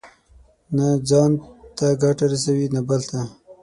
نه 0.75 0.87
ځان 1.09 1.31
ته 1.77 1.87
ګټه 2.01 2.25
رسوي، 2.31 2.67
نه 2.75 2.81
بل 2.87 3.01
ته. 3.09 3.21